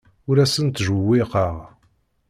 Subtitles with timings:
[0.29, 1.55] Ur asen-ttjewwiqeɣ.